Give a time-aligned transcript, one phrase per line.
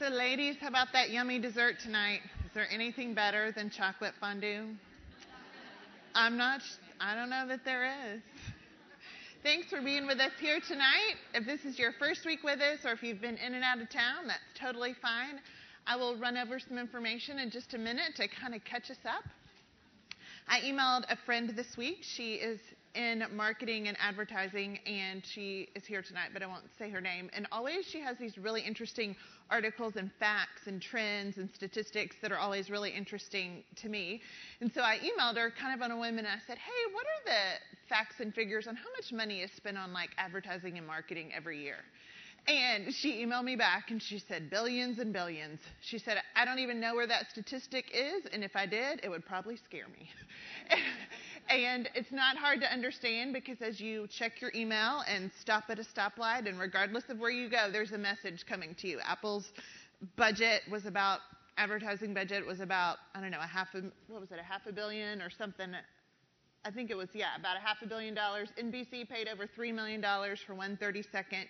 [0.00, 2.20] So, ladies, how about that yummy dessert tonight?
[2.46, 4.68] Is there anything better than chocolate fondue?
[6.14, 6.62] I'm not,
[6.98, 8.22] I don't know that there is.
[9.42, 11.16] Thanks for being with us here tonight.
[11.34, 13.78] If this is your first week with us or if you've been in and out
[13.78, 15.38] of town, that's totally fine.
[15.86, 19.04] I will run over some information in just a minute to kind of catch us
[19.04, 19.24] up.
[20.48, 21.98] I emailed a friend this week.
[22.00, 22.58] She is
[22.94, 27.30] in marketing and advertising, and she is here tonight, but I won't say her name.
[27.32, 29.16] And always she has these really interesting
[29.50, 34.22] articles and facts and trends and statistics that are always really interesting to me.
[34.60, 37.06] And so I emailed her kind of on a whim, and I said, Hey, what
[37.06, 40.86] are the facts and figures on how much money is spent on like advertising and
[40.86, 41.78] marketing every year?
[42.48, 45.60] And she emailed me back and she said, billions and billions.
[45.82, 49.08] She said, I don't even know where that statistic is, and if I did, it
[49.08, 50.08] would probably scare me.
[51.50, 55.80] And it's not hard to understand because as you check your email and stop at
[55.80, 59.00] a stoplight, and regardless of where you go, there's a message coming to you.
[59.04, 59.52] Apple's
[60.16, 61.20] budget was about
[61.58, 64.66] advertising budget was about I don't know a half a what was it a half
[64.66, 65.74] a billion or something.
[66.64, 68.50] I think it was yeah about a half a billion dollars.
[68.56, 71.48] NBC paid over three million dollars for one 30 second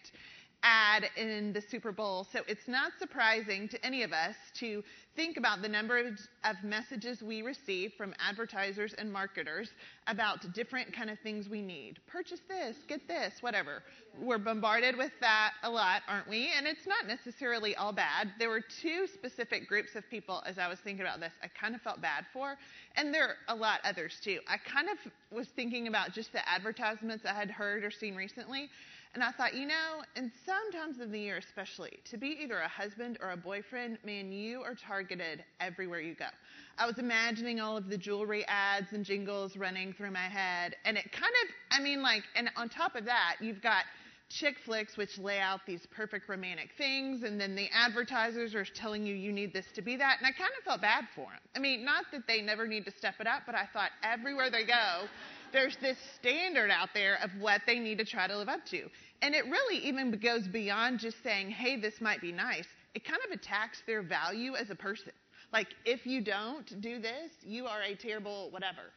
[0.63, 2.27] ad in the Super Bowl.
[2.33, 4.83] So it's not surprising to any of us to
[5.17, 9.71] think about the number of, of, messages we receive from advertisers and marketers
[10.07, 11.99] about different kind of things we need.
[12.07, 13.83] Purchase this, get this, whatever.
[14.21, 16.51] We're bombarded with that a lot, aren't we?
[16.57, 18.33] And it's not necessarily all bad.
[18.39, 21.75] There were two specific groups of people as I was thinking about this I kind
[21.75, 22.57] of felt bad for,
[22.97, 24.41] and there are a lot others too.
[24.49, 28.71] I kind of was thinking about just the advertisements I had heard or seen recently
[29.15, 32.59] and I thought, you know, in some times of the year especially, to be either
[32.59, 36.27] a husband or a boyfriend, man, you are targeted everywhere you go.
[36.79, 40.77] I was imagining all of the jewelry ads and jingles running through my head.
[40.85, 43.85] And it kind of, I mean, like, and on top of that, you've got
[44.29, 49.05] chick flicks which lay out these perfect romantic things and then the advertisers are telling
[49.05, 51.41] you you need this to be that and i kind of felt bad for them
[51.57, 54.49] i mean not that they never need to step it up but i thought everywhere
[54.49, 55.09] they go
[55.53, 58.89] there's this standard out there of what they need to try to live up to.
[59.23, 62.67] And it really even goes beyond just saying, hey, this might be nice.
[62.95, 65.13] It kind of attacks their value as a person.
[65.53, 68.93] Like, if you don't do this, you are a terrible whatever.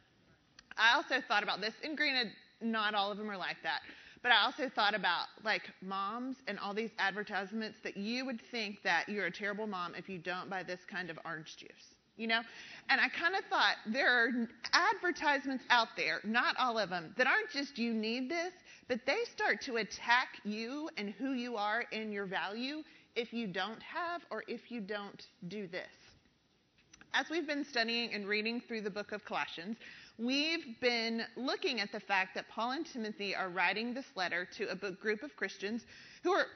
[0.76, 3.80] I also thought about this, and granted, not all of them are like that.
[4.22, 8.82] But I also thought about like moms and all these advertisements that you would think
[8.82, 12.26] that you're a terrible mom if you don't buy this kind of orange juice you
[12.26, 12.40] know?
[12.88, 17.26] And I kind of thought there are advertisements out there, not all of them, that
[17.26, 18.52] aren't just you need this,
[18.88, 22.82] but they start to attack you and who you are and your value
[23.16, 25.88] if you don't have or if you don't do this.
[27.14, 29.76] As we've been studying and reading through the book of Colossians,
[30.18, 34.68] we've been looking at the fact that Paul and Timothy are writing this letter to
[34.72, 35.84] a group of Christians
[36.24, 36.46] who are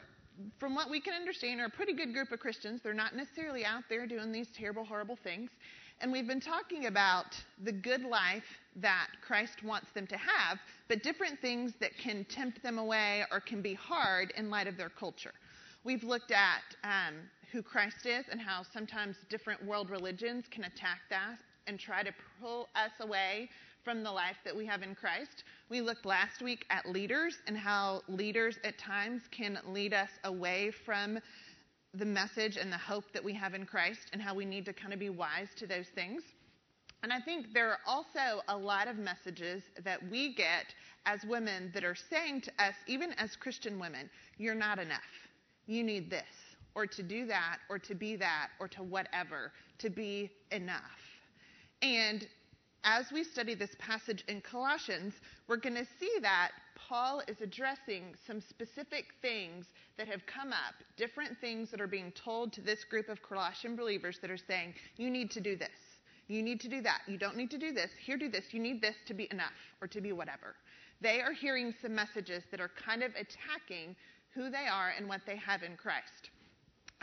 [0.58, 2.80] from what we can understand, are a pretty good group of Christians.
[2.82, 5.50] They're not necessarily out there doing these terrible, horrible things.
[6.00, 7.34] And we've been talking about
[7.64, 8.44] the good life
[8.76, 13.40] that Christ wants them to have, but different things that can tempt them away or
[13.40, 15.32] can be hard in light of their culture.
[15.82, 17.14] We've looked at um,
[17.50, 22.12] who Christ is and how sometimes different world religions can attack that and try to
[22.40, 23.50] pull us away
[23.82, 25.44] from the life that we have in Christ.
[25.70, 30.70] We looked last week at leaders and how leaders at times can lead us away
[30.70, 31.18] from
[31.92, 34.72] the message and the hope that we have in Christ and how we need to
[34.72, 36.22] kind of be wise to those things.
[37.02, 40.74] And I think there are also a lot of messages that we get
[41.04, 45.00] as women that are saying to us, even as Christian women, you're not enough.
[45.66, 49.90] You need this, or to do that, or to be that, or to whatever, to
[49.90, 50.80] be enough.
[51.82, 52.26] And
[52.84, 55.14] as we study this passage in Colossians,
[55.46, 59.66] we're going to see that Paul is addressing some specific things
[59.96, 63.76] that have come up, different things that are being told to this group of Colossian
[63.76, 65.68] believers that are saying, you need to do this.
[66.28, 67.00] You need to do that.
[67.08, 67.90] You don't need to do this.
[68.04, 68.52] Here, do this.
[68.52, 70.54] You need this to be enough or to be whatever.
[71.00, 73.96] They are hearing some messages that are kind of attacking
[74.34, 76.30] who they are and what they have in Christ.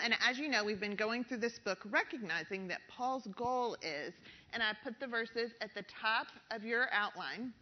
[0.04, 4.14] And as you know, we've been going through this book recognizing that Paul's goal is,
[4.54, 7.54] and I put the verses at the top of your outline,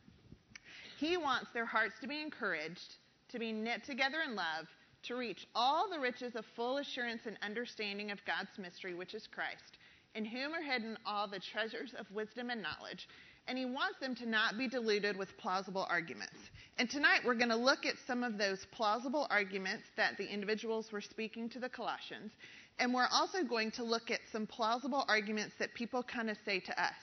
[0.98, 2.96] he wants their hearts to be encouraged,
[3.30, 4.68] to be knit together in love,
[5.04, 9.28] to reach all the riches of full assurance and understanding of God's mystery, which is
[9.28, 9.78] Christ,
[10.16, 13.08] in whom are hidden all the treasures of wisdom and knowledge
[13.48, 16.38] and he wants them to not be deluded with plausible arguments.
[16.80, 20.92] And tonight we're going to look at some of those plausible arguments that the individuals
[20.92, 22.32] were speaking to the Colossians,
[22.80, 26.60] and we're also going to look at some plausible arguments that people kind of say
[26.60, 26.96] to us,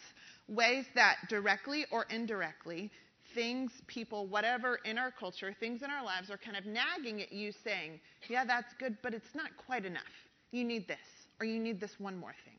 [0.48, 2.90] ways that directly or indirectly
[3.32, 7.30] things, people, whatever in our culture, things in our lives are kind of nagging at
[7.32, 10.02] you saying, yeah, that's good, but it's not quite enough.
[10.50, 10.98] You need this,
[11.38, 12.58] or you need this one more thing.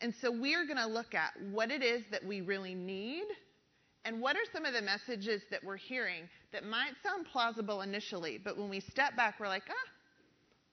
[0.00, 3.24] And so we're going to look at what it is that we really need
[4.04, 8.38] and what are some of the messages that we're hearing that might sound plausible initially,
[8.42, 9.90] but when we step back, we're like, ah,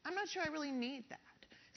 [0.06, 1.20] I'm not sure I really need that.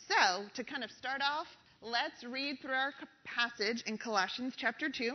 [0.09, 1.47] So, to kind of start off,
[1.83, 2.93] let's read through our
[3.25, 5.13] passage in Colossians chapter 2.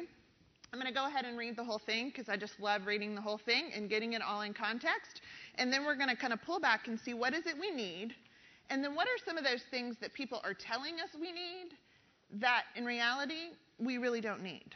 [0.71, 3.15] I'm going to go ahead and read the whole thing because I just love reading
[3.15, 5.21] the whole thing and getting it all in context.
[5.55, 7.71] And then we're going to kind of pull back and see what is it we
[7.71, 8.13] need.
[8.69, 11.69] And then what are some of those things that people are telling us we need
[12.33, 14.75] that in reality we really don't need.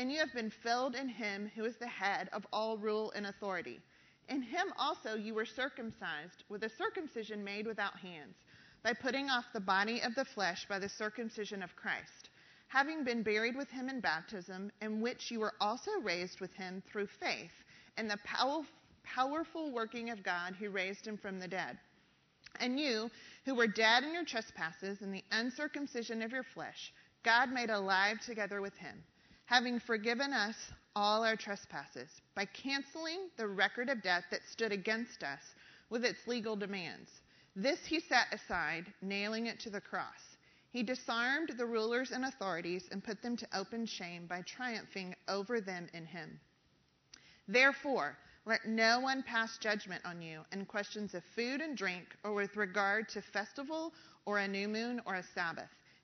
[0.00, 3.26] And you have been filled in him who is the head of all rule and
[3.26, 3.80] authority.
[4.30, 8.34] In him also you were circumcised with a circumcision made without hands,
[8.82, 12.30] by putting off the body of the flesh by the circumcision of Christ,
[12.68, 16.82] having been buried with him in baptism, in which you were also raised with him
[16.90, 17.52] through faith
[17.98, 18.16] in the
[19.04, 21.76] powerful working of God who raised him from the dead
[22.58, 23.10] and you,
[23.44, 26.90] who were dead in your trespasses and the uncircumcision of your flesh,
[27.22, 29.04] God made alive together with him,
[29.50, 30.54] having forgiven us
[30.94, 35.40] all our trespasses by canceling the record of debt that stood against us
[35.90, 37.10] with its legal demands.
[37.56, 40.36] This he set aside, nailing it to the cross.
[40.70, 45.60] He disarmed the rulers and authorities and put them to open shame by triumphing over
[45.60, 46.38] them in him.
[47.48, 48.16] Therefore,
[48.46, 52.56] let no one pass judgment on you in questions of food and drink, or with
[52.56, 53.92] regard to festival,
[54.26, 55.70] or a new moon, or a Sabbath.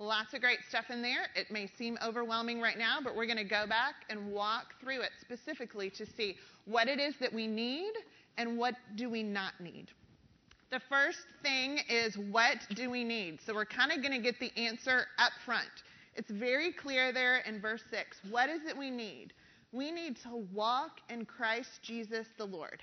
[0.00, 1.26] Lots of great stuff in there.
[1.36, 5.02] It may seem overwhelming right now, but we're going to go back and walk through
[5.02, 7.92] it specifically to see what it is that we need
[8.38, 9.88] and what do we not need.
[10.70, 13.40] The first thing is what do we need?
[13.44, 15.68] So we're kind of going to get the answer up front.
[16.16, 18.22] It's very clear there in verse 6.
[18.30, 19.34] What is it we need?
[19.70, 22.82] We need to walk in Christ Jesus the Lord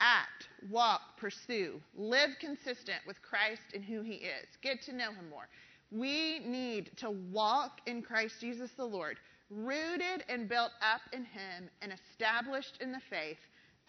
[0.00, 4.46] act, walk, pursue, live consistent with Christ and who he is.
[4.62, 5.48] Get to know him more.
[5.90, 9.16] We need to walk in Christ Jesus the Lord,
[9.50, 13.38] rooted and built up in him and established in the faith,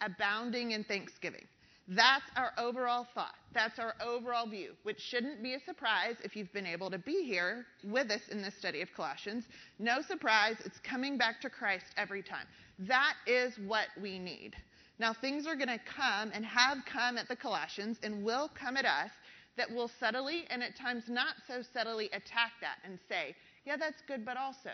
[0.00, 1.46] abounding in thanksgiving.
[1.88, 3.34] That's our overall thought.
[3.52, 7.24] That's our overall view, which shouldn't be a surprise if you've been able to be
[7.24, 9.44] here with us in this study of Colossians.
[9.78, 12.46] No surprise, it's coming back to Christ every time.
[12.78, 14.54] That is what we need.
[14.98, 18.76] Now, things are going to come and have come at the Colossians and will come
[18.76, 19.10] at us
[19.56, 23.34] that will subtly and at times not so subtly attack that and say,
[23.66, 24.70] yeah, that's good, but also.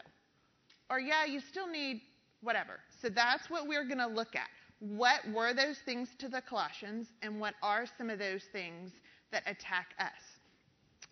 [0.90, 2.00] Or, yeah, you still need
[2.40, 2.80] whatever.
[3.02, 4.48] So that's what we're going to look at.
[4.80, 8.92] What were those things to the Colossians, and what are some of those things
[9.32, 10.38] that attack us?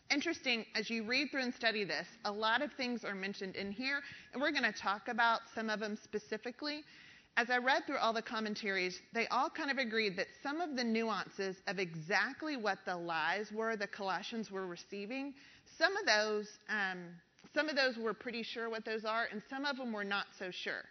[0.08, 3.72] Interesting, as you read through and study this, a lot of things are mentioned in
[3.72, 4.00] here,
[4.32, 6.84] and we're going to talk about some of them specifically
[7.36, 10.74] as I read through all the commentaries, they all kind of agreed that some of
[10.74, 15.34] the nuances of exactly what the lies were the Colossians were receiving,
[15.78, 17.04] some of those, um,
[17.54, 20.26] some of those were pretty sure what those are, and some of them were not
[20.38, 20.84] so sure.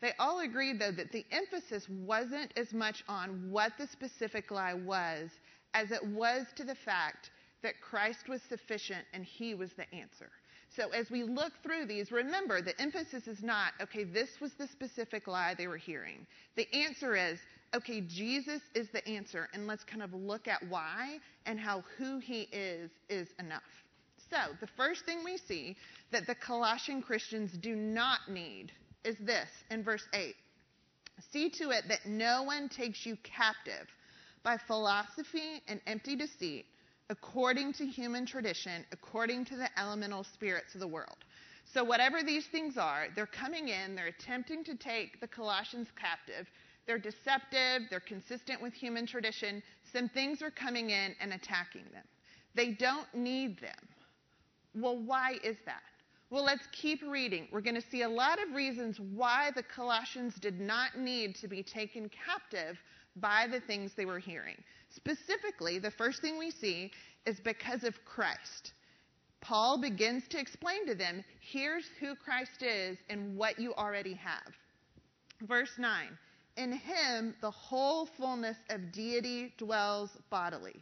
[0.00, 4.72] They all agreed, though, that the emphasis wasn't as much on what the specific lie
[4.72, 5.30] was
[5.74, 7.30] as it was to the fact
[7.62, 10.30] that Christ was sufficient and he was the answer.
[10.76, 14.68] So as we look through these, remember the emphasis is not, okay, this was the
[14.68, 16.26] specific lie they were hearing.
[16.56, 17.40] The answer is,
[17.74, 22.18] okay, Jesus is the answer, and let's kind of look at why and how who
[22.18, 23.62] he is is enough.
[24.30, 25.76] So the first thing we see
[26.12, 28.70] that the Colossian Christians do not need
[29.04, 30.36] is this in verse 8.
[31.32, 33.88] See to it that no one takes you captive
[34.44, 36.66] by philosophy and empty deceit,
[37.10, 41.18] according to human tradition, according to the elemental spirits of the world.
[41.64, 46.48] So, whatever these things are, they're coming in, they're attempting to take the Colossians captive.
[46.86, 49.62] They're deceptive, they're consistent with human tradition.
[49.92, 52.04] Some things are coming in and attacking them.
[52.54, 53.88] They don't need them.
[54.74, 55.82] Well, why is that?
[56.30, 57.48] Well, let's keep reading.
[57.50, 61.48] We're going to see a lot of reasons why the Colossians did not need to
[61.48, 62.78] be taken captive
[63.16, 64.56] by the things they were hearing.
[64.90, 66.90] Specifically, the first thing we see
[67.26, 68.72] is because of Christ.
[69.40, 74.52] Paul begins to explain to them here's who Christ is and what you already have.
[75.42, 76.08] Verse 9
[76.56, 80.76] In him the whole fullness of deity dwells bodily.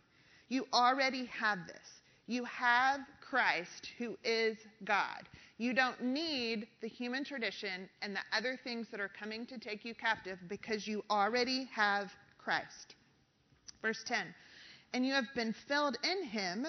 [0.48, 2.00] You already have this.
[2.26, 5.28] You have Christ, who is God.
[5.58, 9.84] You don't need the human tradition and the other things that are coming to take
[9.84, 12.94] you captive because you already have Christ.
[13.82, 14.34] Verse 10
[14.94, 16.66] And you have been filled in him.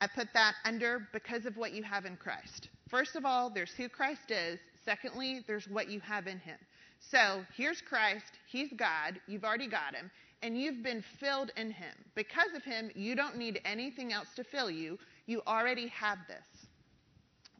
[0.00, 2.68] I put that under because of what you have in Christ.
[2.88, 4.58] First of all, there's who Christ is.
[4.84, 6.58] Secondly, there's what you have in him.
[7.00, 8.38] So here's Christ.
[8.50, 9.20] He's God.
[9.26, 10.10] You've already got him.
[10.42, 11.94] And you've been filled in him.
[12.14, 14.98] Because of him, you don't need anything else to fill you.
[15.26, 16.66] You already have this.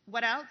[0.07, 0.47] What else?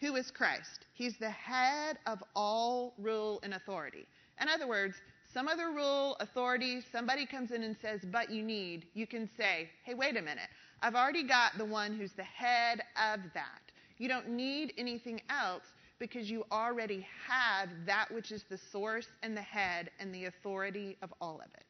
[0.00, 0.86] Who is Christ?
[0.94, 4.06] He's the head of all rule and authority.
[4.40, 4.94] In other words,
[5.32, 9.70] some other rule, authority, somebody comes in and says, but you need, you can say,
[9.84, 10.48] hey, wait a minute.
[10.82, 13.60] I've already got the one who's the head of that.
[13.98, 15.62] You don't need anything else
[15.98, 20.96] because you already have that which is the source and the head and the authority
[21.00, 21.64] of all of it.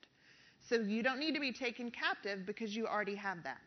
[0.68, 3.58] So you don't need to be taken captive because you already have that.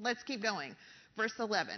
[0.00, 0.74] Let's keep going.
[1.16, 1.74] Verse 11.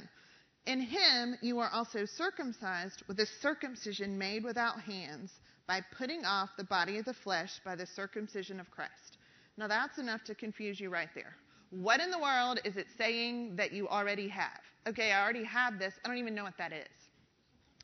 [0.67, 5.33] In him you are also circumcised with a circumcision made without hands
[5.67, 9.19] by putting off the body of the flesh by the circumcision of Christ.
[9.57, 11.35] Now that's enough to confuse you right there.
[11.71, 14.61] What in the world is it saying that you already have?
[14.87, 15.95] Okay, I already have this.
[16.05, 16.87] I don't even know what that is.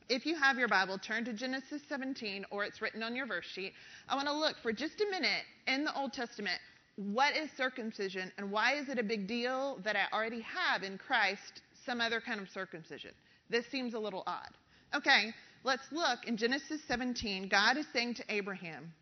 [0.08, 3.46] If you have your Bible, turn to Genesis 17 or it's written on your verse
[3.46, 3.72] sheet.
[4.08, 6.60] I want to look for just a minute in the Old Testament
[6.96, 10.98] what is circumcision and why is it a big deal that I already have in
[10.98, 13.12] Christ some other kind of circumcision?
[13.48, 14.50] This seems a little odd.
[14.94, 15.32] Okay,
[15.64, 17.48] let's look in Genesis 17.
[17.48, 18.92] God is saying to Abraham,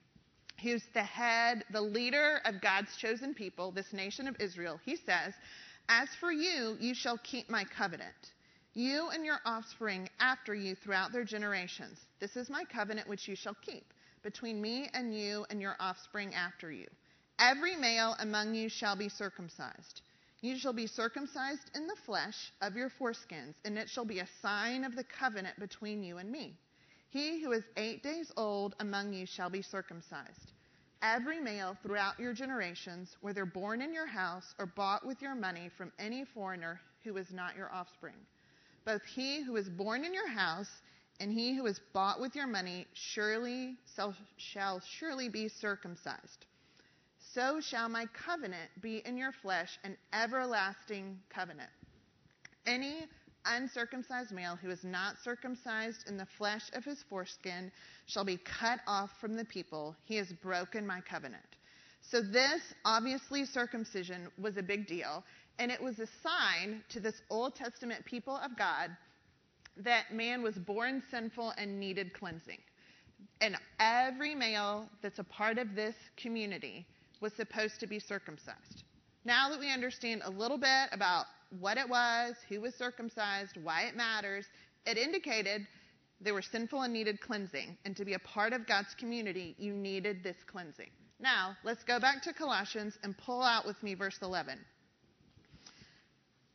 [0.62, 5.34] who's the head, the leader of God's chosen people, this nation of Israel, he says,
[5.88, 8.32] As for you, you shall keep my covenant.
[8.74, 11.98] You and your offspring after you throughout their generations.
[12.20, 13.84] This is my covenant which you shall keep
[14.22, 16.86] between me and you and your offspring after you.
[17.38, 20.02] Every male among you shall be circumcised.
[20.42, 24.28] You shall be circumcised in the flesh of your foreskins, and it shall be a
[24.40, 26.56] sign of the covenant between you and me.
[27.10, 30.52] He who is eight days old among you shall be circumcised.
[31.02, 35.68] Every male throughout your generations, whether born in your house or bought with your money
[35.76, 38.16] from any foreigner who is not your offspring.
[38.86, 40.70] Both he who is born in your house
[41.18, 43.76] and he who is bought with your money surely
[44.38, 46.46] shall surely be circumcised
[47.34, 51.70] so shall my covenant be in your flesh, an everlasting covenant.
[52.66, 53.06] Any
[53.46, 57.70] uncircumcised male who is not circumcised in the flesh of his foreskin
[58.06, 59.96] shall be cut off from the people.
[60.04, 61.44] He has broken my covenant.
[62.02, 65.22] So, this obviously, circumcision was a big deal,
[65.58, 68.90] and it was a sign to this Old Testament people of God
[69.76, 72.58] that man was born sinful and needed cleansing.
[73.40, 76.86] And every male that's a part of this community
[77.20, 78.84] was supposed to be circumcised.
[79.24, 81.26] Now that we understand a little bit about
[81.58, 84.46] what it was, who was circumcised, why it matters,
[84.86, 85.66] it indicated
[86.20, 87.76] they were sinful and needed cleansing.
[87.84, 90.90] And to be a part of God's community, you needed this cleansing.
[91.18, 94.58] Now, let's go back to Colossians and pull out with me verse 11.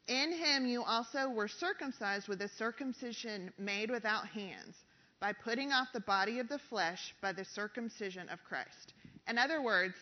[0.08, 4.76] In him you also were circumcised with a circumcision made without hands,
[5.20, 8.94] by putting off the body of the flesh by the circumcision of Christ.
[9.28, 9.96] In other words,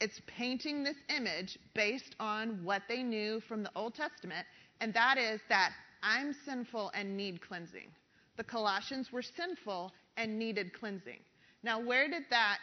[0.00, 4.46] it's painting this image based on what they knew from the Old Testament,
[4.80, 7.90] and that is that I'm sinful and need cleansing.
[8.36, 11.20] The Colossians were sinful and needed cleansing.
[11.62, 12.60] Now, where did that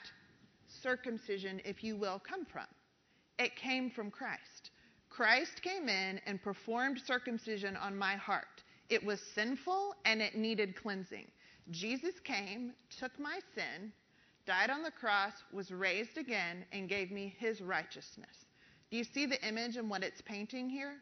[0.67, 2.65] circumcision, if you will, come from?
[3.37, 4.71] It came from Christ.
[5.09, 8.63] Christ came in and performed circumcision on my heart.
[8.89, 11.27] It was sinful and it needed cleansing.
[11.69, 13.91] Jesus came, took my sin,
[14.47, 18.45] died on the cross, was raised again, and gave me his righteousness.
[18.89, 20.95] Do you see the image and what it's painting here?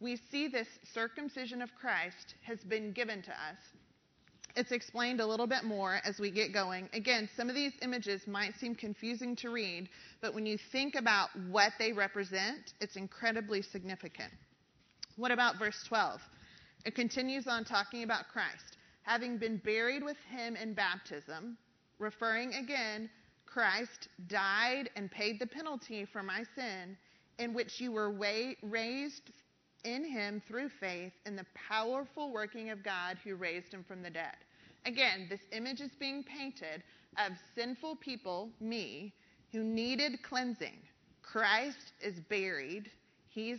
[0.00, 3.58] We see this circumcision of Christ has been given to us
[4.56, 6.88] it's explained a little bit more as we get going.
[6.94, 9.88] Again, some of these images might seem confusing to read,
[10.22, 14.32] but when you think about what they represent, it's incredibly significant.
[15.16, 16.20] What about verse 12?
[16.86, 18.78] It continues on talking about Christ.
[19.02, 21.58] Having been buried with him in baptism,
[21.98, 23.08] referring again,
[23.46, 26.96] Christ died and paid the penalty for my sin,
[27.38, 28.10] in which you were
[28.62, 29.30] raised
[29.84, 34.10] in him through faith in the powerful working of God who raised him from the
[34.10, 34.36] dead.
[34.84, 36.82] Again, this image is being painted
[37.18, 39.12] of sinful people, me,
[39.52, 40.78] who needed cleansing.
[41.22, 42.90] Christ is buried.
[43.28, 43.56] He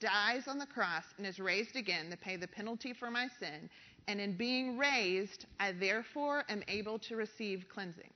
[0.00, 3.68] dies on the cross and is raised again to pay the penalty for my sin.
[4.08, 8.10] And in being raised, I therefore am able to receive cleansing.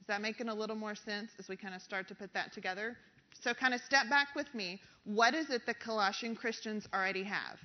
[0.00, 2.52] Is that making a little more sense as we kind of start to put that
[2.52, 2.96] together?
[3.40, 4.80] So, kind of step back with me.
[5.04, 7.58] What is it that Colossian Christians already have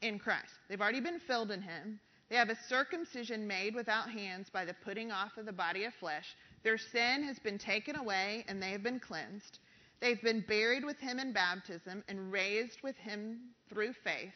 [0.00, 0.54] in Christ?
[0.68, 2.00] They've already been filled in Him.
[2.28, 5.92] They have a circumcision made without hands by the putting off of the body of
[5.94, 6.34] flesh.
[6.64, 9.58] Their sin has been taken away and they have been cleansed.
[10.00, 13.38] They've been buried with Him in baptism and raised with Him
[13.68, 14.32] through faith.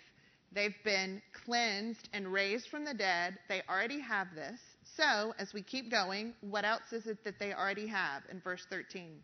[0.52, 3.38] They've been cleansed and raised from the dead.
[3.48, 4.58] They already have this.
[4.96, 8.64] So, as we keep going, what else is it that they already have in verse
[8.70, 9.20] 13?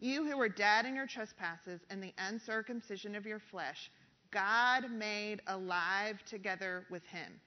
[0.00, 3.90] You who were dead in your trespasses and the uncircumcision of your flesh,
[4.30, 7.40] God made alive together with him.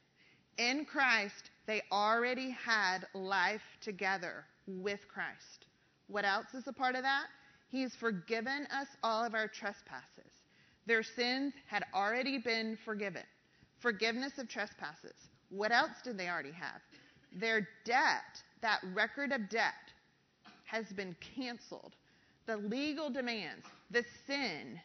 [0.58, 5.66] In Christ, they already had life together with Christ.
[6.08, 7.26] What else is a part of that?
[7.70, 10.33] He's forgiven us all of our trespasses.
[10.86, 13.24] Their sins had already been forgiven.
[13.80, 15.30] Forgiveness of trespasses.
[15.50, 16.82] What else did they already have?
[17.36, 19.74] Their debt, that record of debt,
[20.66, 21.94] has been canceled
[22.46, 24.80] the legal demands, the sin,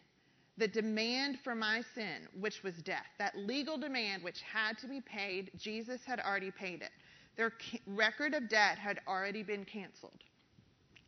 [0.57, 5.01] the demand for my sin, which was death, that legal demand which had to be
[5.01, 6.91] paid, Jesus had already paid it.
[7.37, 7.53] Their
[7.87, 10.25] record of debt had already been canceled.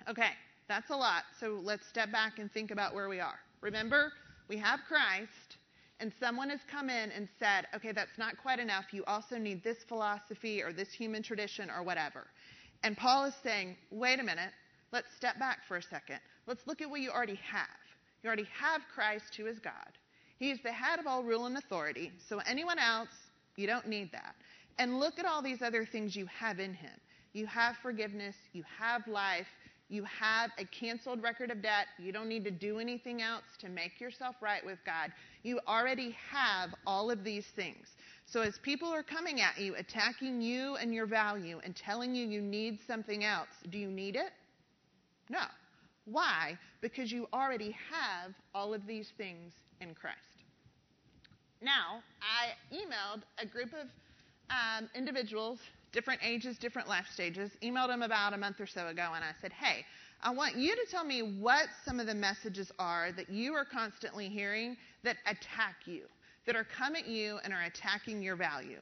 [0.08, 0.30] Okay,
[0.68, 1.24] that's a lot.
[1.38, 3.38] So let's step back and think about where we are.
[3.60, 4.12] Remember,
[4.50, 5.58] we have Christ,
[6.00, 8.86] and someone has come in and said, okay, that's not quite enough.
[8.90, 12.26] You also need this philosophy or this human tradition or whatever.
[12.82, 14.50] And Paul is saying, wait a minute,
[14.92, 16.18] let's step back for a second.
[16.48, 17.68] Let's look at what you already have.
[18.24, 19.72] You already have Christ, who is God.
[20.40, 22.10] He is the head of all rule and authority.
[22.28, 23.08] So anyone else,
[23.54, 24.34] you don't need that.
[24.78, 26.98] And look at all these other things you have in Him.
[27.34, 28.34] You have forgiveness.
[28.52, 29.46] You have life.
[29.90, 31.88] You have a canceled record of debt.
[31.98, 35.12] You don't need to do anything else to make yourself right with God.
[35.42, 37.88] You already have all of these things.
[38.24, 42.24] So as people are coming at you, attacking you and your value, and telling you
[42.24, 44.30] you need something else, do you need it?
[45.28, 45.42] No.
[46.04, 46.56] Why?
[46.80, 50.18] Because you already have all of these things in Christ.
[51.60, 53.88] Now, I emailed a group of
[54.50, 55.58] um, individuals,
[55.92, 59.32] different ages, different life stages, emailed them about a month or so ago, and I
[59.40, 59.84] said, hey,
[60.22, 63.64] I want you to tell me what some of the messages are that you are
[63.64, 66.02] constantly hearing that attack you,
[66.46, 68.78] that are come at you and are attacking your value.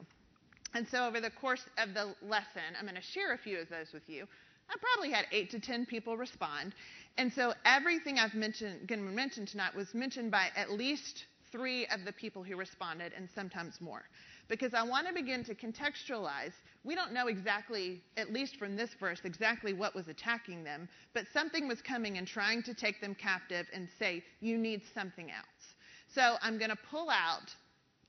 [0.73, 3.69] And so, over the course of the lesson, I'm going to share a few of
[3.69, 4.27] those with you.
[4.69, 6.75] I probably had eight to ten people respond.
[7.17, 11.87] And so everything I've mentioned, going to mention tonight was mentioned by at least three
[11.87, 14.03] of the people who responded, and sometimes more.
[14.49, 16.53] Because I want to begin to contextualize.
[16.83, 21.25] We don't know exactly, at least from this verse, exactly what was attacking them, but
[21.31, 25.75] something was coming and trying to take them captive and say, you need something else.
[26.07, 27.53] So I'm going to pull out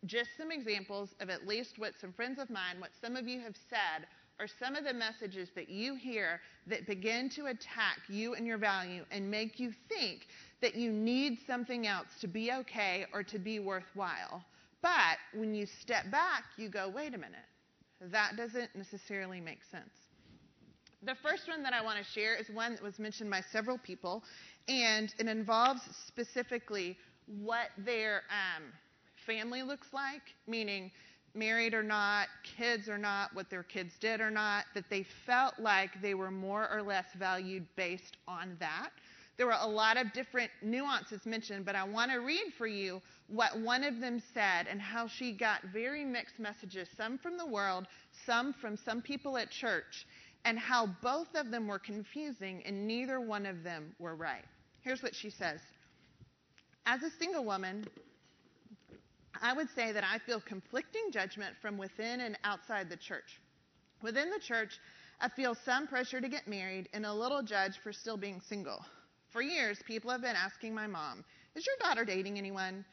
[0.06, 3.40] just some examples of at least what some friends of mine, what some of you
[3.40, 4.06] have said
[4.38, 8.56] are some of the messages that you hear that begin to attack you and your
[8.56, 10.28] value and make you think
[10.62, 14.42] that you need something else to be okay or to be worthwhile.
[14.82, 17.38] But when you step back, you go, wait a minute,
[18.10, 19.90] that doesn't necessarily make sense.
[21.02, 23.78] The first one that I want to share is one that was mentioned by several
[23.78, 24.22] people,
[24.68, 26.96] and it involves specifically
[27.42, 28.64] what their um,
[29.26, 30.90] family looks like, meaning
[31.34, 35.54] married or not, kids or not, what their kids did or not, that they felt
[35.58, 38.90] like they were more or less valued based on that.
[39.36, 43.00] There were a lot of different nuances mentioned, but I want to read for you
[43.30, 47.46] what one of them said and how she got very mixed messages, some from the
[47.46, 47.86] world,
[48.26, 50.06] some from some people at church,
[50.44, 54.44] and how both of them were confusing and neither one of them were right.
[54.82, 55.60] Here's what she says
[56.86, 57.86] As a single woman,
[59.40, 63.40] I would say that I feel conflicting judgment from within and outside the church.
[64.02, 64.78] Within the church,
[65.20, 68.84] I feel some pressure to get married and a little judge for still being single.
[69.28, 72.84] For years, people have been asking my mom, Is your daughter dating anyone?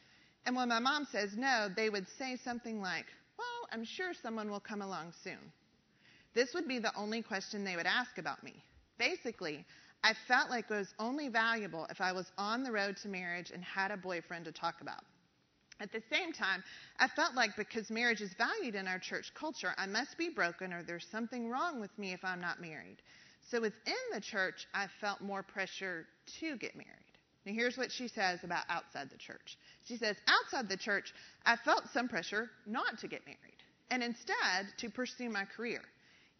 [0.48, 3.04] And when my mom says no, they would say something like,
[3.38, 5.52] Well, I'm sure someone will come along soon.
[6.32, 8.64] This would be the only question they would ask about me.
[8.96, 9.66] Basically,
[10.02, 13.50] I felt like it was only valuable if I was on the road to marriage
[13.50, 15.04] and had a boyfriend to talk about.
[15.80, 16.64] At the same time,
[16.98, 20.72] I felt like because marriage is valued in our church culture, I must be broken
[20.72, 23.02] or there's something wrong with me if I'm not married.
[23.50, 26.06] So within the church, I felt more pressure
[26.40, 27.07] to get married.
[27.48, 29.56] Now, here's what she says about outside the church.
[29.86, 31.14] She says, Outside the church,
[31.46, 35.80] I felt some pressure not to get married and instead to pursue my career.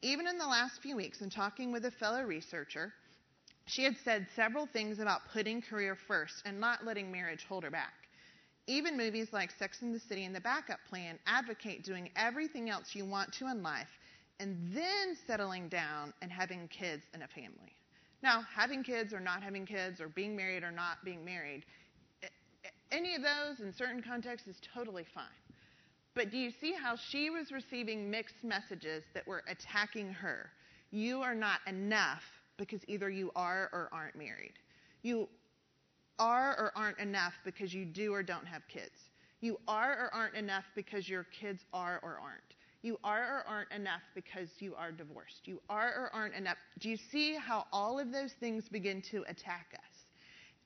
[0.02, 2.92] Even in the last few weeks, in talking with a fellow researcher,
[3.64, 7.70] she had said several things about putting career first and not letting marriage hold her
[7.70, 7.94] back.
[8.66, 12.94] Even movies like Sex and the City and The Backup Plan advocate doing everything else
[12.94, 13.98] you want to in life
[14.40, 17.77] and then settling down and having kids and a family.
[18.22, 21.64] Now, having kids or not having kids or being married or not being married,
[22.90, 25.24] any of those in certain contexts is totally fine.
[26.14, 30.50] But do you see how she was receiving mixed messages that were attacking her?
[30.90, 32.24] You are not enough
[32.56, 34.54] because either you are or aren't married.
[35.02, 35.28] You
[36.18, 39.10] are or aren't enough because you do or don't have kids.
[39.40, 42.54] You are or aren't enough because your kids are or aren't.
[42.82, 45.46] You are or aren't enough because you are divorced.
[45.46, 46.58] You are or aren't enough.
[46.78, 49.98] Do you see how all of those things begin to attack us?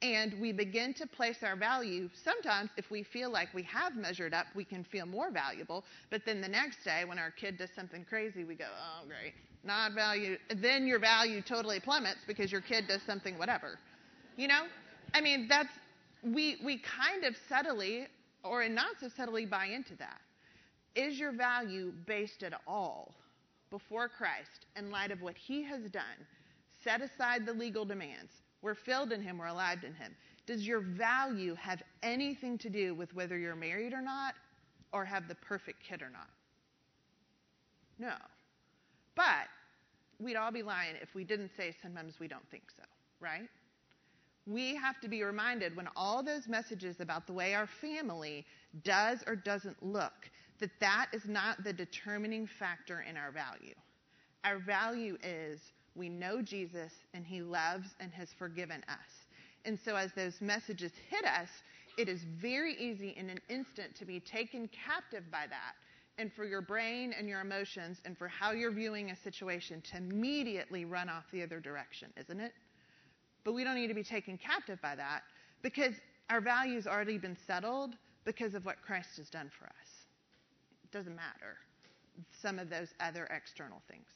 [0.02, 2.10] And we begin to place our value.
[2.24, 5.84] Sometimes, if we feel like we have measured up, we can feel more valuable.
[6.10, 9.32] But then the next day, when our kid does something crazy, we go, oh, great,
[9.64, 10.36] not value.
[10.56, 13.78] Then your value totally plummets because your kid does something whatever.
[14.36, 14.64] You know?
[15.14, 15.72] I mean, that's,
[16.24, 18.08] we, we kind of subtly
[18.42, 20.20] or not so subtly buy into that.
[20.94, 23.14] Is your value based at all
[23.70, 26.26] before Christ in light of what he has done?
[26.84, 28.32] Set aside the legal demands.
[28.60, 30.14] We're filled in him, we're alive in him.
[30.46, 34.34] Does your value have anything to do with whether you're married or not
[34.92, 36.28] or have the perfect kid or not?
[37.98, 38.14] No.
[39.14, 39.48] But
[40.18, 42.82] we'd all be lying if we didn't say sometimes we don't think so,
[43.20, 43.48] right?
[44.46, 48.44] we have to be reminded when all those messages about the way our family
[48.82, 50.30] does or doesn't look
[50.62, 53.74] that that is not the determining factor in our value.
[54.44, 55.60] Our value is
[55.96, 59.26] we know Jesus and he loves and has forgiven us.
[59.64, 61.48] And so as those messages hit us,
[61.98, 65.74] it is very easy in an instant to be taken captive by that
[66.16, 69.96] and for your brain and your emotions and for how you're viewing a situation to
[69.96, 72.52] immediately run off the other direction, isn't it?
[73.42, 75.22] But we don't need to be taken captive by that
[75.60, 75.94] because
[76.30, 77.94] our value's already been settled
[78.24, 80.01] because of what Christ has done for us.
[80.92, 81.56] Doesn't matter.
[82.40, 84.06] Some of those other external things.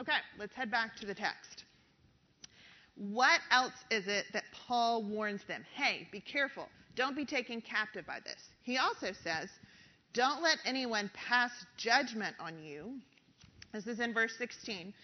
[0.00, 1.64] Okay, let's head back to the text.
[2.96, 5.64] What else is it that Paul warns them?
[5.74, 6.68] Hey, be careful.
[6.94, 8.38] Don't be taken captive by this.
[8.62, 9.48] He also says,
[10.14, 12.94] don't let anyone pass judgment on you.
[13.72, 14.94] This is in verse 16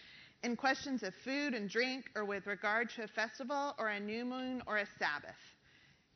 [0.43, 4.25] in questions of food and drink or with regard to a festival or a new
[4.25, 5.37] moon or a Sabbath.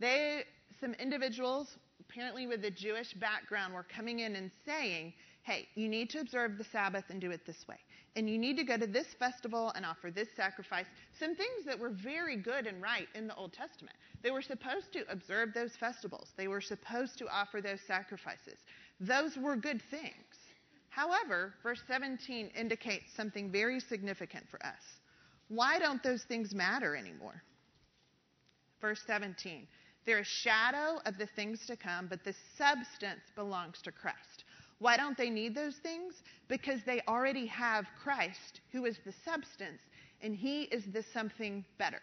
[0.00, 0.42] They,
[0.80, 1.68] some individuals,
[2.00, 6.58] apparently with a Jewish background, were coming in and saying, hey, you need to observe
[6.58, 7.76] the Sabbath and do it this way.
[8.16, 10.86] And you need to go to this festival and offer this sacrifice.
[11.18, 13.96] Some things that were very good and right in the Old Testament.
[14.22, 18.58] They were supposed to observe those festivals, they were supposed to offer those sacrifices.
[18.98, 20.12] Those were good things.
[20.88, 24.80] However, verse 17 indicates something very significant for us.
[25.48, 27.42] Why don't those things matter anymore?
[28.80, 29.66] Verse 17
[30.06, 34.44] They're a shadow of the things to come, but the substance belongs to Christ.
[34.78, 36.14] Why don't they need those things?
[36.48, 39.80] Because they already have Christ, who is the substance,
[40.22, 42.02] and he is the something better.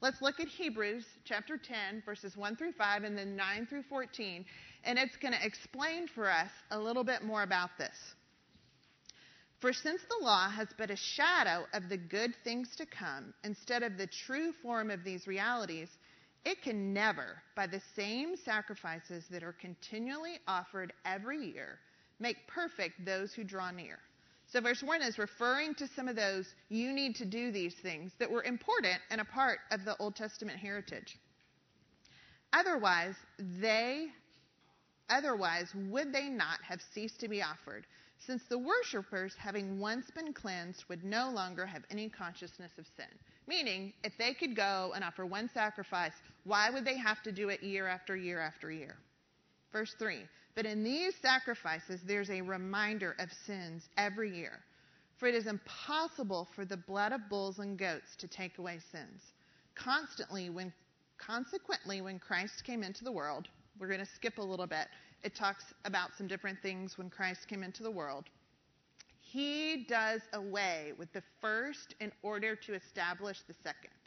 [0.00, 4.44] Let's look at Hebrews chapter 10, verses 1 through 5, and then 9 through 14,
[4.84, 7.96] and it's going to explain for us a little bit more about this.
[9.60, 13.84] For since the law has but a shadow of the good things to come, instead
[13.84, 15.88] of the true form of these realities,
[16.44, 21.78] it can never, by the same sacrifices that are continually offered every year,
[22.18, 23.98] make perfect those who draw near.
[24.46, 28.12] So, verse 1 is referring to some of those you need to do these things
[28.18, 31.16] that were important and a part of the Old Testament heritage.
[32.52, 34.08] Otherwise, they,
[35.08, 37.86] otherwise, would they not have ceased to be offered?
[38.26, 43.06] since the worshippers, having once been cleansed, would no longer have any consciousness of sin.
[43.46, 46.12] Meaning, if they could go and offer one sacrifice,
[46.44, 48.96] why would they have to do it year after year after year?
[49.72, 50.20] Verse 3
[50.54, 54.60] But in these sacrifices, there's a reminder of sins every year.
[55.18, 59.22] For it is impossible for the blood of bulls and goats to take away sins.
[59.76, 60.72] Constantly, when,
[61.18, 64.88] consequently, when Christ came into the world, We're going to skip a little bit.
[65.24, 68.24] It talks about some different things when Christ came into the world.
[69.20, 74.01] He does away with the first in order to establish the second.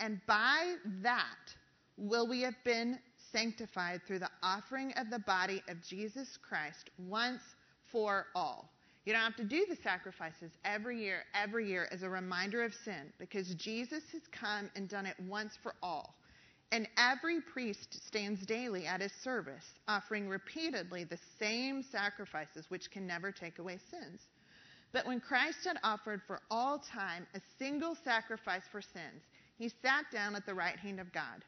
[0.00, 1.54] And by that
[1.96, 2.98] will we have been
[3.32, 7.42] sanctified through the offering of the body of Jesus Christ once
[7.90, 8.70] for all.
[9.04, 12.72] You don't have to do the sacrifices every year, every year as a reminder of
[12.84, 16.14] sin because Jesus has come and done it once for all.
[16.70, 23.06] And every priest stands daily at his service, offering repeatedly the same sacrifices which can
[23.06, 24.20] never take away sins.
[24.92, 29.22] But when Christ had offered for all time a single sacrifice for sins,
[29.58, 31.44] he sat down at the right hand of God,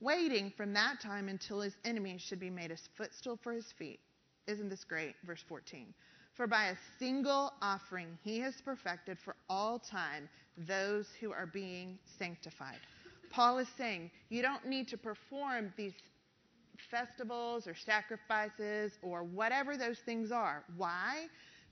[0.00, 4.00] waiting from that time until his enemies should be made a footstool for his feet.
[4.46, 5.14] Isn't this great?
[5.26, 5.92] Verse 14.
[6.34, 10.28] For by a single offering he has perfected for all time
[10.68, 12.78] those who are being sanctified.
[13.30, 15.94] Paul is saying you don't need to perform these
[16.90, 20.62] festivals or sacrifices or whatever those things are.
[20.76, 21.26] Why?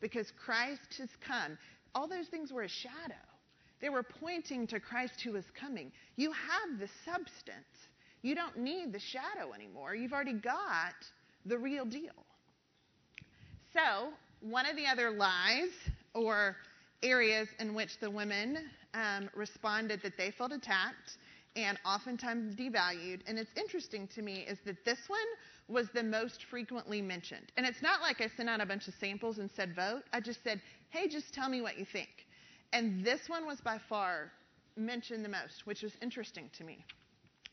[0.04, 1.56] because Christ has come.
[1.94, 3.14] All those things were a shadow.
[3.84, 5.92] They were pointing to Christ who was coming.
[6.16, 7.90] You have the substance.
[8.22, 9.94] You don't need the shadow anymore.
[9.94, 10.94] You've already got
[11.44, 12.24] the real deal.
[13.74, 14.08] So,
[14.40, 15.68] one of the other lies
[16.14, 16.56] or
[17.02, 21.18] areas in which the women um, responded that they felt attacked
[21.54, 25.18] and oftentimes devalued, and it's interesting to me, is that this one
[25.68, 27.52] was the most frequently mentioned.
[27.58, 30.04] And it's not like I sent out a bunch of samples and said vote.
[30.10, 32.08] I just said, hey, just tell me what you think.
[32.72, 34.32] And this one was by far
[34.76, 36.84] mentioned the most, which was interesting to me.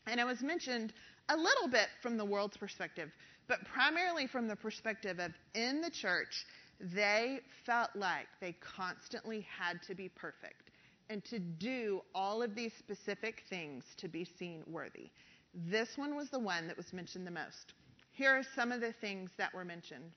[0.06, 0.92] And it was mentioned
[1.28, 3.10] a little bit from the world's perspective,
[3.46, 6.44] but primarily from the perspective of in the church,
[6.80, 10.70] they felt like they constantly had to be perfect
[11.08, 15.10] and to do all of these specific things to be seen worthy.
[15.54, 17.74] This one was the one that was mentioned the most.
[18.12, 20.10] Here are some of the things that were mentioned.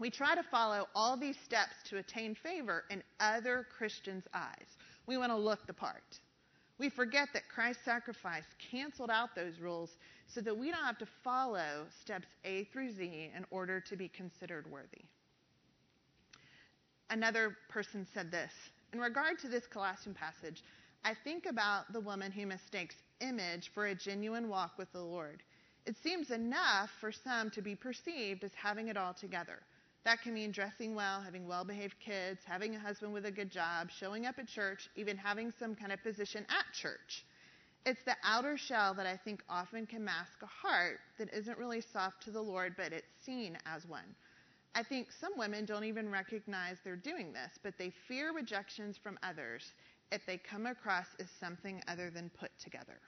[0.00, 4.76] We try to follow all these steps to attain favor in other Christians' eyes.
[5.06, 6.20] We want to look the part.
[6.78, 9.90] We forget that Christ's sacrifice canceled out those rules
[10.26, 14.08] so that we don't have to follow steps A through Z in order to be
[14.08, 15.04] considered worthy.
[17.10, 18.50] Another person said this
[18.92, 20.64] In regard to this Colossian passage,
[21.04, 25.42] I think about the woman who mistakes image for a genuine walk with the Lord.
[25.86, 29.60] It seems enough for some to be perceived as having it all together.
[30.04, 33.50] That can mean dressing well, having well behaved kids, having a husband with a good
[33.50, 37.24] job, showing up at church, even having some kind of position at church.
[37.86, 41.80] It's the outer shell that I think often can mask a heart that isn't really
[41.80, 44.14] soft to the Lord, but it's seen as one.
[44.74, 49.18] I think some women don't even recognize they're doing this, but they fear rejections from
[49.22, 49.72] others
[50.12, 52.98] if they come across as something other than put together.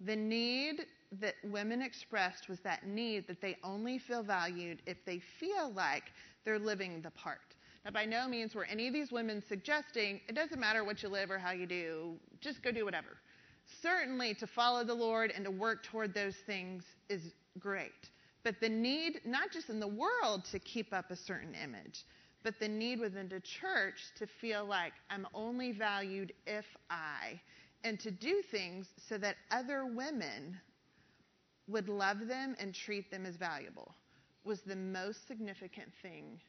[0.00, 0.86] The need
[1.20, 6.04] that women expressed was that need that they only feel valued if they feel like
[6.44, 7.54] they're living the part.
[7.84, 11.08] Now, by no means were any of these women suggesting it doesn't matter what you
[11.08, 13.18] live or how you do, just go do whatever.
[13.82, 18.10] Certainly, to follow the Lord and to work toward those things is great.
[18.44, 22.04] But the need, not just in the world to keep up a certain image,
[22.42, 27.40] but the need within the church to feel like I'm only valued if I,
[27.84, 30.58] and to do things so that other women
[31.68, 33.94] would love them and treat them as valuable
[34.44, 36.40] was the most significant thing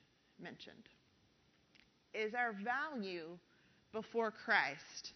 [0.41, 0.87] mentioned.
[2.13, 3.37] Is our value
[3.91, 5.13] before Christ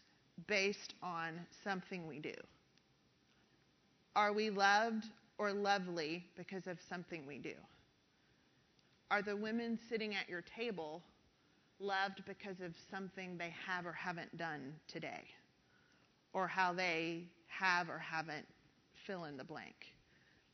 [0.48, 2.34] based on something we do?
[4.16, 5.06] Are we loved
[5.38, 7.56] or lovely because of something we do?
[9.10, 11.02] Are the women sitting at your table
[11.80, 15.24] loved because of something they have or haven't done today?
[16.34, 18.46] Or how they have or haven't
[19.06, 19.94] fill in the blank?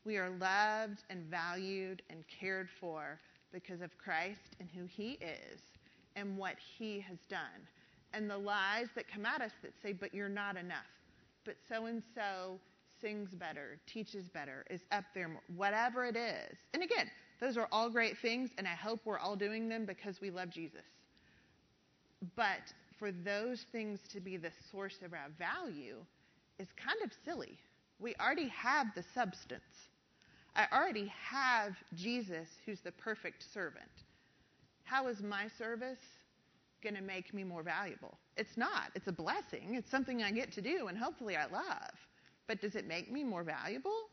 [0.04, 3.20] We are loved and valued and cared for
[3.52, 5.60] because of Christ and who He is
[6.16, 7.68] and what He has done.
[8.12, 10.78] And the lies that come at us that say, but you're not enough,
[11.44, 12.58] but so and so
[13.00, 16.56] sings better, teaches better, is up there, whatever it is.
[16.74, 17.10] And again,
[17.40, 20.50] those are all great things, and I hope we're all doing them because we love
[20.50, 20.84] Jesus.
[22.36, 25.96] But for those things to be the source of our value
[26.58, 27.58] is kind of silly.
[28.00, 29.62] We already have the substance.
[30.56, 33.84] I already have Jesus, who's the perfect servant.
[34.84, 36.00] How is my service
[36.82, 38.18] going to make me more valuable?
[38.36, 38.90] It's not.
[38.94, 39.74] It's a blessing.
[39.74, 41.92] It's something I get to do, and hopefully I love.
[42.48, 44.08] But does it make me more valuable?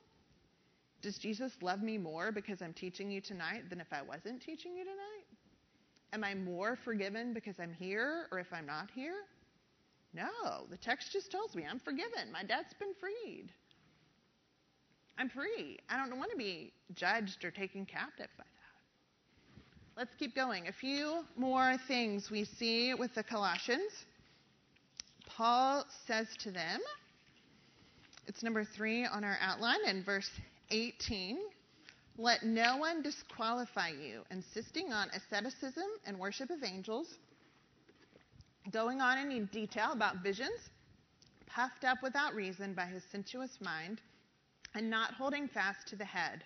[1.02, 4.76] Does Jesus love me more because I'm teaching you tonight than if I wasn't teaching
[4.76, 5.26] you tonight?
[6.14, 9.24] Am I more forgiven because I'm here or if I'm not here?
[10.14, 12.32] No, the text just tells me I'm forgiven.
[12.32, 13.50] My debt's been freed.
[15.18, 15.80] I'm free.
[15.90, 19.98] I don't want to be judged or taken captive by that.
[19.98, 20.68] Let's keep going.
[20.68, 23.92] A few more things we see with the Colossians.
[25.26, 26.80] Paul says to them,
[28.28, 30.30] it's number three on our outline in verse
[30.70, 31.40] 18.
[32.20, 37.08] Let no one disqualify you, insisting on asceticism and worship of angels,
[38.72, 40.60] going on in detail about visions,
[41.48, 44.02] puffed up without reason by his sensuous mind,
[44.76, 46.44] and not holding fast to the head,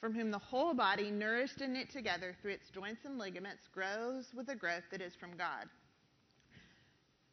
[0.00, 4.26] from whom the whole body, nourished and knit together through its joints and ligaments, grows
[4.34, 5.68] with a growth that is from God.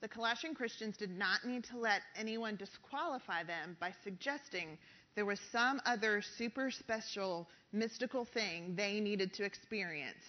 [0.01, 4.77] The Colossian Christians did not need to let anyone disqualify them by suggesting
[5.15, 10.23] there was some other super special mystical thing they needed to experience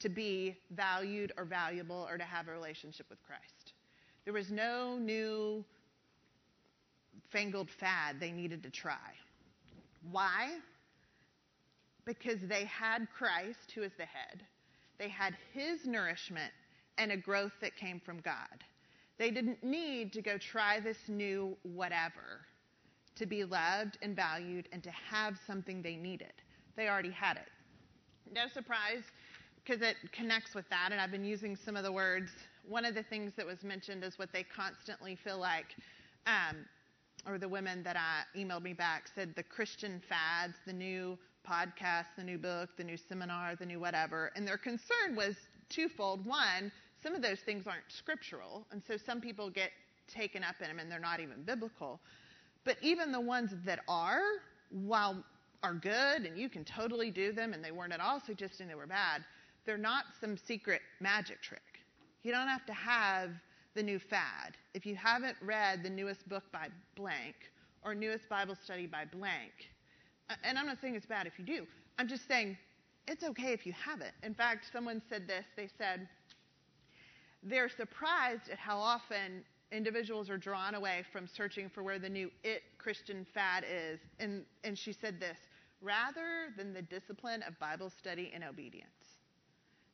[0.00, 3.72] to be valued or valuable or to have a relationship with Christ.
[4.24, 5.64] There was no new
[7.30, 9.10] fangled fad they needed to try.
[10.10, 10.56] Why?
[12.04, 14.42] Because they had Christ, who is the head.
[14.98, 16.52] They had his nourishment
[16.98, 18.64] and a growth that came from God.
[19.18, 22.40] They didn't need to go try this new whatever
[23.16, 26.32] to be loved and valued and to have something they needed.
[26.76, 27.48] They already had it.
[28.34, 29.02] No surprise,
[29.64, 32.30] because it connects with that, and I've been using some of the words.
[32.66, 35.76] One of the things that was mentioned is what they constantly feel like,
[36.26, 36.56] um,
[37.26, 42.06] or the women that I emailed me back said the Christian fads, the new podcast,
[42.16, 44.30] the new book, the new seminar, the new whatever.
[44.36, 45.36] And their concern was
[45.68, 46.24] twofold.
[46.24, 46.70] One,
[47.02, 49.70] some of those things aren't scriptural, and so some people get
[50.08, 52.00] taken up in them and they're not even biblical.
[52.64, 54.22] But even the ones that are,
[54.70, 55.24] while
[55.62, 58.74] are good and you can totally do them and they weren't at all suggesting they
[58.74, 59.24] were bad,
[59.64, 61.62] they're not some secret magic trick.
[62.22, 63.30] You don't have to have
[63.74, 64.56] the new fad.
[64.74, 67.34] If you haven't read the newest book by blank
[67.82, 69.52] or newest Bible study by blank,
[70.44, 71.66] and I'm not saying it's bad if you do,
[71.98, 72.56] I'm just saying
[73.08, 74.14] it's okay if you haven't.
[74.22, 75.44] In fact, someone said this.
[75.56, 76.08] They said,
[77.42, 82.30] they're surprised at how often individuals are drawn away from searching for where the new
[82.44, 83.98] it Christian fad is.
[84.20, 85.38] And, and she said this
[85.80, 88.88] rather than the discipline of Bible study and obedience.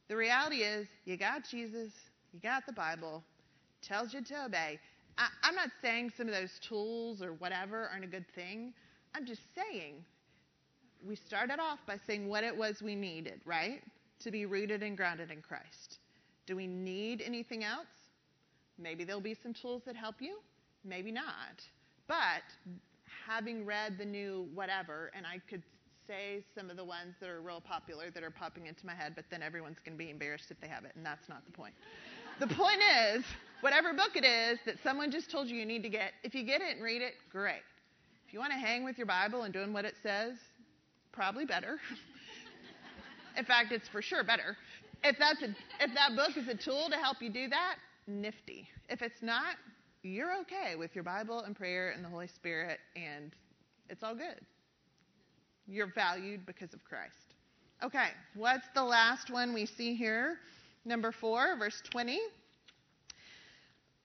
[0.08, 1.92] The reality is, you got Jesus,
[2.32, 3.22] you got the Bible,
[3.82, 4.78] tells you to obey.
[5.16, 8.72] I, I'm not saying some of those tools or whatever aren't a good thing.
[9.14, 10.04] I'm just saying
[11.06, 13.82] we started off by saying what it was we needed, right?
[14.20, 15.98] To be rooted and grounded in Christ.
[16.46, 17.86] Do we need anything else?
[18.78, 20.38] Maybe there'll be some tools that help you,
[20.84, 21.62] maybe not.
[22.06, 22.42] But
[23.26, 25.62] having read the new whatever, and I could
[26.06, 29.12] say some of the ones that are real popular that are popping into my head,
[29.14, 31.52] but then everyone's going to be embarrassed if they have it, and that's not the
[31.52, 31.74] point.
[32.40, 32.80] The point
[33.14, 33.24] is,
[33.60, 36.44] whatever book it is that someone just told you you need to get, if you
[36.44, 37.62] get it and read it, great.
[38.26, 40.34] If you want to hang with your Bible and doing what it says,
[41.12, 41.78] probably better.
[43.36, 44.56] In fact, it's for sure better.
[45.02, 45.46] If that's a,
[45.80, 48.68] if that book is a tool to help you do that, nifty.
[48.88, 49.56] If it's not,
[50.02, 53.32] you're okay with your Bible and prayer and the Holy Spirit, and
[53.88, 54.40] it's all good.
[55.66, 57.34] You're valued because of Christ.
[57.82, 60.38] Okay, what's the last one we see here?
[60.88, 62.18] Number four, verse 20.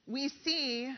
[0.05, 0.93] We see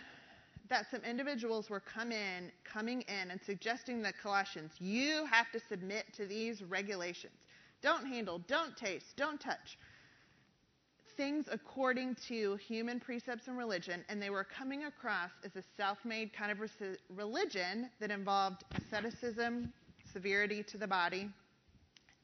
[0.68, 5.60] that some individuals were come in, coming in and suggesting that Colossians, you have to
[5.70, 7.36] submit to these regulations.
[7.84, 9.78] Don't handle, don't taste, don't touch.
[11.18, 16.00] Things according to human precepts and religion, and they were coming across as a self
[16.04, 16.58] made kind of
[17.16, 19.72] religion that involved asceticism,
[20.12, 21.30] severity to the body.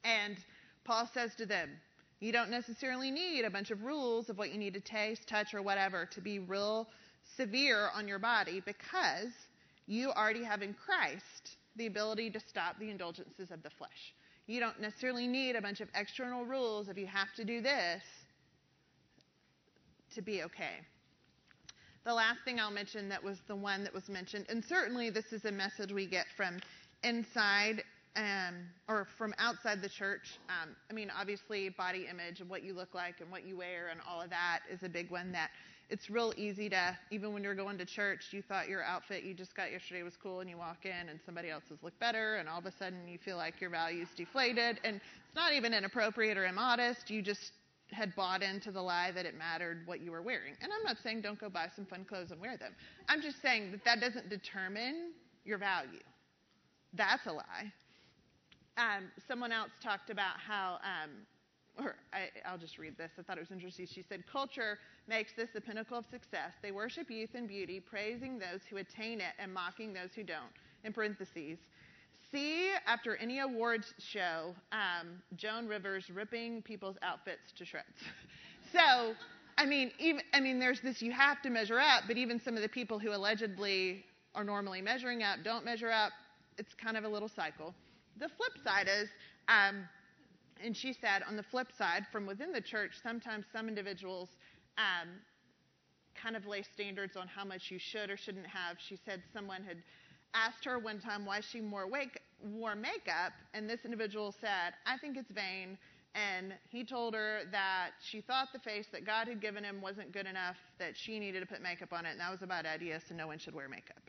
[0.03, 0.37] And
[0.83, 1.69] Paul says to them,
[2.21, 5.55] You don't necessarily need a bunch of rules of what you need to taste, touch,
[5.55, 6.87] or whatever to be real
[7.35, 9.31] severe on your body because
[9.87, 14.13] you already have in Christ the ability to stop the indulgences of the flesh.
[14.45, 18.03] You don't necessarily need a bunch of external rules if you have to do this
[20.13, 20.81] to be okay.
[22.05, 25.33] The last thing I'll mention that was the one that was mentioned, and certainly this
[25.33, 26.59] is a message we get from
[27.03, 27.83] inside
[28.15, 28.55] um,
[28.87, 30.39] or from outside the church.
[30.49, 33.87] Um, I mean, obviously, body image and what you look like and what you wear
[33.89, 35.49] and all of that is a big one that
[35.89, 39.33] it's real easy to, even when you're going to church, you thought your outfit you
[39.33, 42.47] just got yesterday was cool, and you walk in and somebody else's look better, and
[42.47, 44.79] all of a sudden you feel like your value's deflated.
[44.85, 47.09] And it's not even inappropriate or immodest.
[47.09, 47.51] You just
[47.91, 50.53] had bought into the lie that it mattered what you were wearing.
[50.61, 52.73] And I'm not saying don't go buy some fun clothes and wear them.
[53.09, 55.11] I'm just saying that that doesn't determine
[55.43, 55.99] your value.
[56.93, 57.73] That's a lie.
[58.77, 61.11] Um, someone else talked about how um,
[61.77, 63.11] or I, will just read this.
[63.17, 63.87] I thought it was interesting.
[63.87, 66.51] She said, Culture makes this the pinnacle of success.
[66.61, 70.51] They worship youth and beauty, praising those who attain it and mocking those who don't.
[70.83, 71.59] In parentheses,
[72.31, 77.85] see after any awards show um, Joan Rivers ripping people's outfits to shreds.
[78.71, 79.13] so,
[79.57, 82.55] I mean, even I mean, there's this you have to measure up, but even some
[82.55, 84.03] of the people who allegedly
[84.33, 86.11] are normally measuring up don't measure up.
[86.57, 87.73] It's kind of a little cycle.
[88.19, 89.09] The flip side is,
[89.47, 89.87] um,
[90.63, 94.29] and she said, on the flip side, from within the church, sometimes some individuals
[94.77, 95.09] um,
[96.21, 98.77] kind of lay standards on how much you should or shouldn't have.
[98.79, 99.77] She said someone had
[100.33, 104.97] asked her one time why she wore, wake, wore makeup, and this individual said, I
[104.97, 105.77] think it's vain.
[106.13, 110.11] And he told her that she thought the face that God had given him wasn't
[110.11, 112.65] good enough, that she needed to put makeup on it, and that was a bad
[112.65, 114.01] idea, so no one should wear makeup.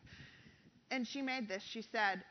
[0.90, 1.62] And she made this.
[1.62, 2.24] She said,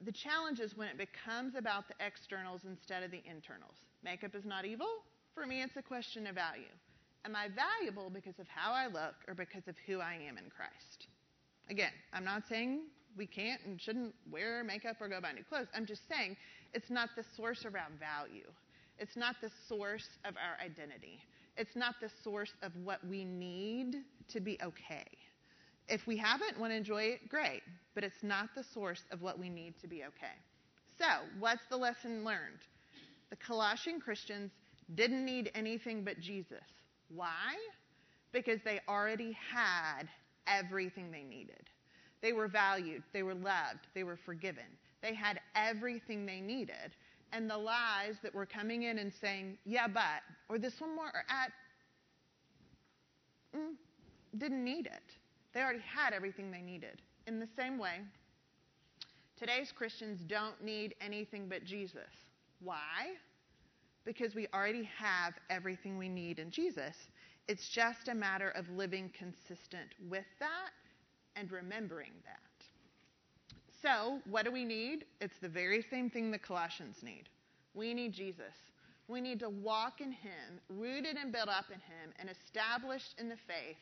[0.00, 3.76] The challenge is when it becomes about the externals instead of the internals.
[4.02, 4.88] Makeup is not evil.
[5.34, 6.72] For me, it's a question of value.
[7.24, 10.50] Am I valuable because of how I look or because of who I am in
[10.54, 11.08] Christ?
[11.70, 12.82] Again, I'm not saying
[13.16, 15.68] we can't and shouldn't wear makeup or go buy new clothes.
[15.74, 16.36] I'm just saying
[16.74, 18.50] it's not the source of our value.
[18.98, 21.20] It's not the source of our identity.
[21.56, 23.96] It's not the source of what we need
[24.28, 25.06] to be okay.
[25.88, 27.62] If we haven't, want to enjoy it, great.
[27.94, 30.34] But it's not the source of what we need to be okay.
[30.98, 31.04] So,
[31.38, 32.60] what's the lesson learned?
[33.30, 34.50] The Colossian Christians
[34.94, 36.64] didn't need anything but Jesus.
[37.08, 37.54] Why?
[38.32, 40.08] Because they already had
[40.46, 41.70] everything they needed.
[42.22, 44.64] They were valued, they were loved, they were forgiven.
[45.02, 46.94] They had everything they needed.
[47.32, 51.06] And the lies that were coming in and saying, yeah, but, or this one more,
[51.06, 51.52] or at,
[53.54, 53.74] mm,
[54.38, 55.02] didn't need it.
[55.54, 57.00] They already had everything they needed.
[57.26, 58.00] In the same way,
[59.38, 62.10] today's Christians don't need anything but Jesus.
[62.60, 63.14] Why?
[64.04, 66.96] Because we already have everything we need in Jesus.
[67.46, 70.70] It's just a matter of living consistent with that
[71.36, 72.38] and remembering that.
[73.80, 75.04] So, what do we need?
[75.20, 77.28] It's the very same thing the Colossians need.
[77.74, 78.54] We need Jesus.
[79.08, 83.28] We need to walk in Him, rooted and built up in Him, and established in
[83.28, 83.76] the faith,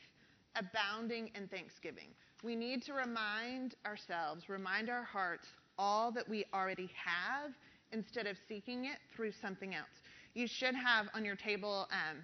[0.55, 2.09] abounding in thanksgiving.
[2.43, 5.47] We need to remind ourselves, remind our hearts,
[5.77, 7.51] all that we already have
[7.91, 9.87] instead of seeking it through something else.
[10.33, 12.17] You should have on your table um,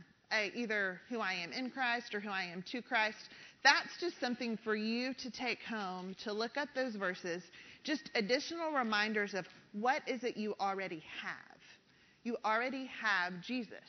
[0.55, 3.17] either who I am in Christ or who I am to Christ.
[3.63, 7.43] That's just something for you to take home, to look up those verses,
[7.83, 11.59] just additional reminders of what is it you already have.
[12.23, 13.83] You already have Jesus.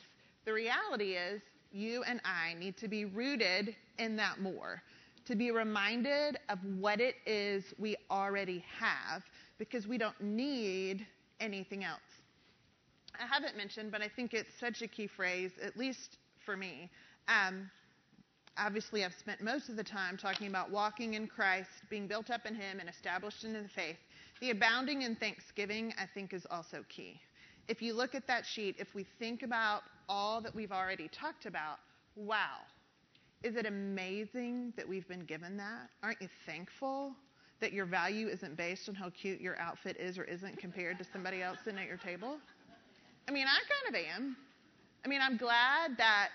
[0.45, 1.41] The reality is,
[1.72, 4.83] you and I need to be rooted in that more,
[5.27, 9.23] to be reminded of what it is we already have,
[9.59, 11.07] because we don't need
[11.39, 12.01] anything else.
[13.21, 16.91] I haven't mentioned, but I think it's such a key phrase, at least for me.
[17.29, 17.71] Um,
[18.57, 22.47] obviously, I've spent most of the time talking about walking in Christ, being built up
[22.47, 23.99] in Him, and established in the faith.
[24.41, 27.21] The abounding in thanksgiving, I think, is also key.
[27.69, 31.47] If you look at that sheet, if we think about all that we've already talked
[31.47, 31.79] about,
[32.17, 32.57] wow,
[33.43, 35.88] is it amazing that we've been given that?
[36.03, 37.12] Aren't you thankful
[37.61, 41.05] that your value isn't based on how cute your outfit is or isn't compared to
[41.05, 42.38] somebody else sitting at your table?
[43.28, 44.36] I mean, I kind of am.
[45.05, 46.28] I mean, I'm glad that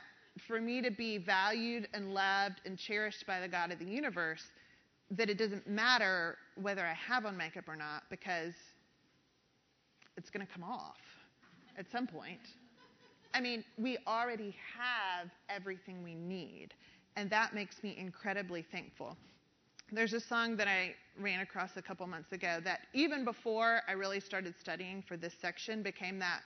[0.47, 4.43] for me to be valued and loved and cherished by the God of the universe,
[5.11, 8.53] that it doesn't matter whether I have on makeup or not because
[10.17, 10.97] it's going to come off
[11.77, 12.39] at some point.
[13.33, 16.69] I mean, we already have everything we need,
[17.15, 19.17] and that makes me incredibly thankful.
[19.91, 23.93] There's a song that I ran across a couple months ago that even before I
[23.93, 26.41] really started studying for this section became that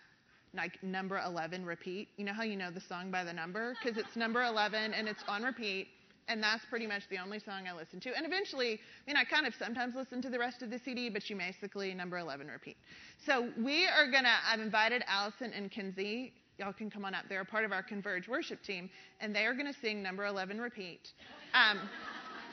[0.53, 2.09] like number 11 repeat.
[2.17, 3.75] You know how you know the song by the number?
[3.81, 5.87] Because it's number 11 and it's on repeat.
[6.27, 8.15] And that's pretty much the only song I listen to.
[8.15, 11.09] And eventually, I mean, I kind of sometimes listen to the rest of the CD,
[11.09, 12.77] but you basically number 11 repeat.
[13.25, 16.33] So we are to, I've invited Allison and Kinsey.
[16.59, 17.23] Y'all can come on up.
[17.29, 18.89] They're a part of our Converge worship team,
[19.21, 21.07] and they are going to sing number 11 repeat.
[21.53, 21.79] Um,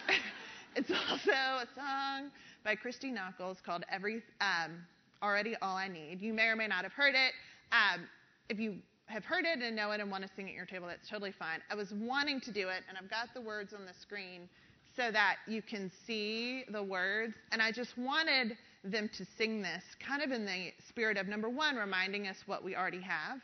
[0.76, 2.30] it's also a song
[2.64, 4.78] by Christy Nockels called Every um,
[5.20, 6.22] Already All I Need.
[6.22, 7.32] You may or may not have heard it.
[7.72, 8.06] Um,
[8.48, 8.76] if you
[9.06, 11.32] have heard it and know it and want to sing at your table, that's totally
[11.36, 11.58] fine.
[11.68, 14.48] I was wanting to do it, and I've got the words on the screen
[14.94, 17.34] so that you can see the words.
[17.50, 21.48] And I just wanted them to sing this kind of in the spirit of number
[21.48, 23.40] one, reminding us what we already have.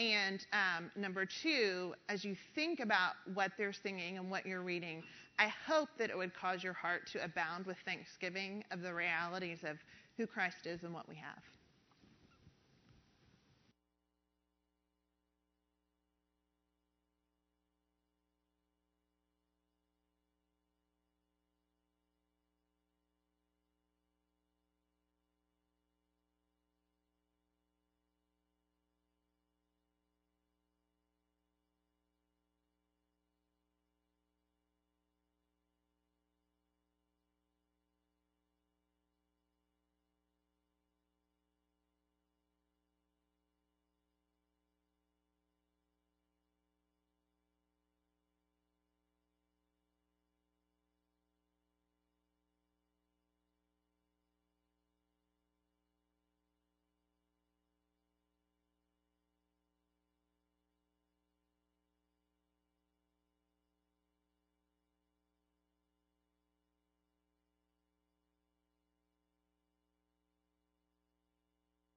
[0.00, 5.02] And um, number two, as you think about what they're singing and what you're reading,
[5.38, 9.62] I hope that it would cause your heart to abound with thanksgiving of the realities
[9.62, 9.76] of
[10.16, 11.42] who Christ is and what we have.